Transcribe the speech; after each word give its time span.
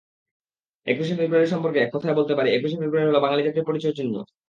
একুশে 0.87 1.13
ফেব্রুয়ারি 1.19 1.47
সম্পর্কে 1.53 1.79
এককথায় 1.81 2.17
বলতে 2.19 2.33
পারি, 2.37 2.49
একুশে 2.51 2.77
ফেব্রুয়ারি 2.81 3.07
হলো 3.09 3.19
বাঙালি 3.25 3.41
জাতির 3.43 3.67
পরিচয়চিহ্ন। 3.69 4.15